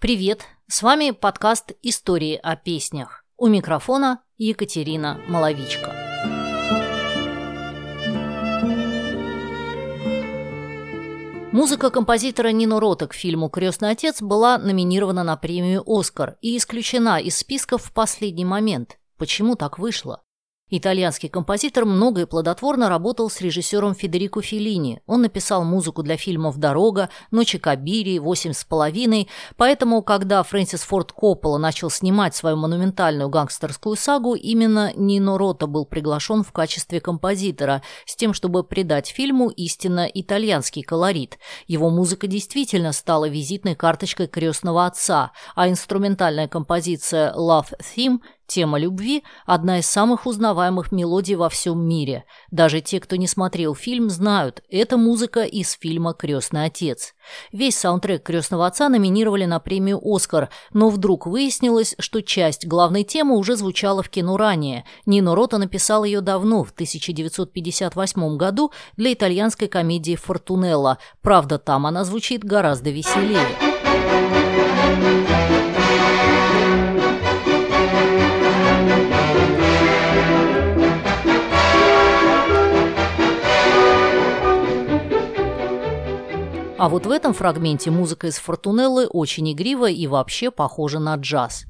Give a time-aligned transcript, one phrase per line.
[0.00, 0.46] Привет!
[0.66, 3.22] С вами подкаст «Истории о песнях».
[3.36, 5.94] У микрофона Екатерина Маловичка.
[11.52, 17.20] Музыка композитора Нино Рота к фильму «Крестный отец» была номинирована на премию «Оскар» и исключена
[17.20, 18.98] из списков в последний момент.
[19.18, 20.22] Почему так вышло?
[20.72, 25.00] Итальянский композитор много и плодотворно работал с режиссером Федерико Феллини.
[25.06, 29.28] Он написал музыку для фильмов «Дорога», «Ночи Кабири», «Восемь с половиной».
[29.56, 35.86] Поэтому, когда Фрэнсис Форд Коппола начал снимать свою монументальную гангстерскую сагу, именно Нино Рота был
[35.86, 41.38] приглашен в качестве композитора, с тем, чтобы придать фильму истинно итальянский колорит.
[41.66, 48.20] Его музыка действительно стала визитной карточкой крестного отца, а инструментальная композиция «Love Theme»
[48.50, 52.24] Тема любви– одна из самых узнаваемых мелодий во всем мире.
[52.50, 57.14] Даже те, кто не смотрел фильм, знают– это музыка из фильма «Крестный отец».
[57.52, 63.36] Весь саундтрек «Крестного отца» номинировали на премию «Оскар», но вдруг выяснилось, что часть главной темы
[63.36, 64.84] уже звучала в кино ранее.
[65.06, 70.98] Нино Рота написал ее давно, в 1958 году, для итальянской комедии «Фортунелла».
[71.22, 73.46] Правда, там она звучит гораздо веселее.
[86.80, 91.66] А вот в этом фрагменте музыка из Фортунеллы очень игрива и вообще похожа на джаз.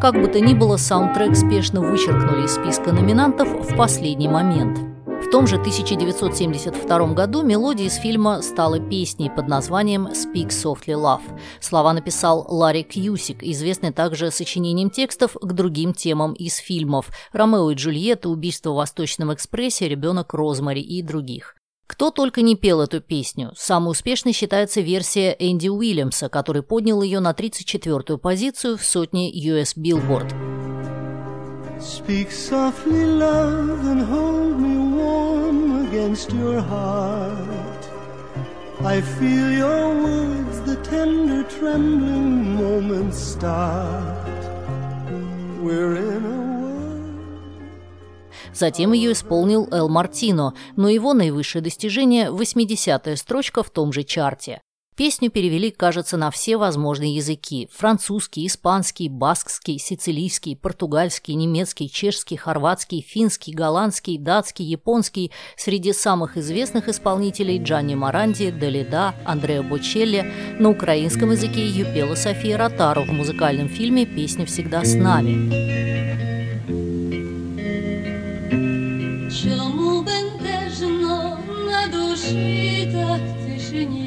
[0.00, 4.78] Как бы то ни было, саундтрек спешно вычеркнули из списка номинантов в последний момент–
[5.22, 11.22] в том же 1972 году мелодия из фильма стала песней под названием «Speak Softly Love».
[11.60, 17.74] Слова написал Ларри Кьюсик, известный также сочинением текстов к другим темам из фильмов «Ромео и
[17.74, 21.54] Джульетта», «Убийство в Восточном экспрессе», «Ребенок Розмари» и других.
[21.86, 23.52] Кто только не пел эту песню.
[23.56, 29.76] Самой успешной считается версия Энди Уильямса, который поднял ее на 34-ю позицию в сотне US
[29.76, 30.32] Billboard.
[31.80, 34.73] Speak softly, love, and hold me
[36.04, 37.82] against your heart.
[38.84, 44.40] I feel your words, the tender, trembling moments start.
[45.62, 46.44] We're in a
[48.52, 54.60] Затем ее исполнил Эл Мартино, но его наивысшее достижение– 80-я строчка в том же чарте.
[54.96, 63.00] Песню перевели, кажется, на все возможные языки– французский, испанский, баскский, сицилийский, португальский, немецкий, чешский, хорватский,
[63.00, 65.32] финский, голландский, датский, японский.
[65.56, 70.32] Среди самых известных исполнителей Джанни Маранди, Далида, Андреа Бочелли.
[70.60, 75.74] На украинском языке ее пела София Ротару в музыкальном фильме «Песня всегда с нами».
[79.42, 84.03] Чому бентежно на душі так тишині?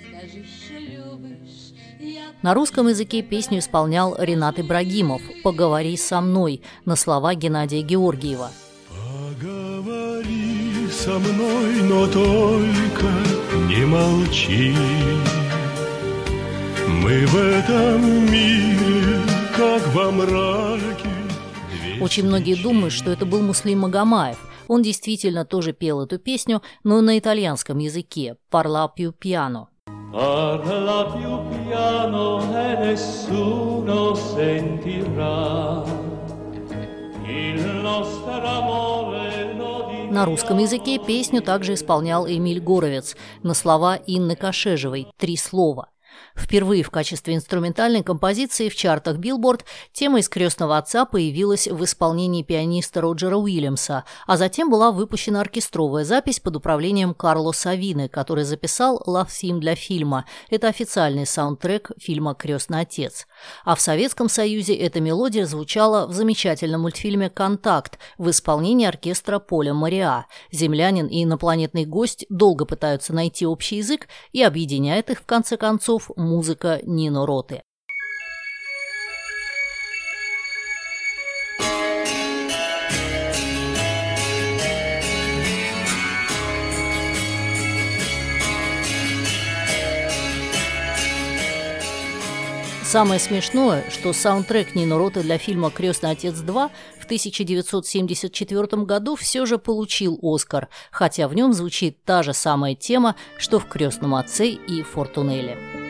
[0.09, 1.73] скажи, що любиш.
[2.41, 8.51] На русском языке песню исполнял Ренат Ибрагимов «Поговори со мной» на слова Геннадия Георгиева.
[8.89, 13.07] Поговори со мной, но только
[13.67, 14.73] не молчи.
[17.02, 19.20] Мы в этом мире,
[19.56, 21.08] как во мраке.
[22.00, 24.38] Очень многие думают, что это был Муслим Магомаев.
[24.68, 29.68] Он действительно тоже пел эту песню, но на итальянском языке «Parla più piano».
[30.12, 35.84] Parla più piano e nessuno sentirà
[37.26, 39.00] il nostro amore
[40.10, 45.88] на русском языке песню также исполнял Эмиль Горовец на слова Инны Кашежевой «Три слова».
[46.36, 52.42] Впервые в качестве инструментальной композиции в чартах Билборд тема из «Крестного отца» появилась в исполнении
[52.42, 59.02] пианиста Роджера Уильямса, а затем была выпущена оркестровая запись под управлением Карло Савины, который записал
[59.06, 60.24] «Love Theme» для фильма.
[60.48, 63.26] Это официальный саундтрек фильма «Крестный отец».
[63.64, 69.74] А в Советском Союзе эта мелодия звучала в замечательном мультфильме «Контакт» в исполнении оркестра Поля
[69.74, 70.26] Мариа.
[70.52, 75.99] Землянин и инопланетный гость долго пытаются найти общий язык и объединяет их в конце концов
[76.16, 77.62] музыка Нино Роты.
[92.90, 99.46] Самое смешное, что саундтрек Нино Рота для фильма «Крестный отец 2» в 1974 году все
[99.46, 104.48] же получил «Оскар», хотя в нем звучит та же самая тема, что в «Крестном отце»
[104.48, 105.89] и «Фортунеле».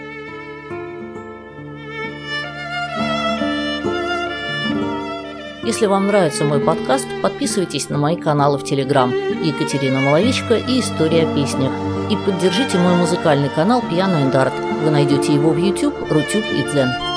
[5.62, 11.26] Если вам нравится мой подкаст, подписывайтесь на мои каналы в Телеграм Екатерина Маловичка и История
[11.26, 11.70] о.
[12.10, 13.82] И поддержите мой музыкальный канал
[14.22, 14.54] and Art.
[14.82, 17.09] Вы найдете его в YouTube, Рутюб и Дзен.